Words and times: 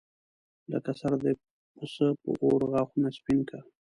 لکه 0.71 0.91
سر 0.99 1.11
د 1.25 1.27
پسه 1.75 2.07
په 2.21 2.29
اور 2.43 2.61
غاښونه 2.71 3.09
سپین 3.17 3.39
کا. 3.49 3.59